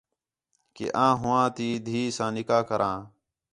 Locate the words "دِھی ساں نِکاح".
1.85-2.61